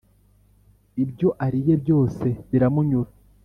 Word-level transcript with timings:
ibyo 1.03 1.29
ariye 1.45 1.73
byose 1.83 2.25
biramunyura. 2.49 3.11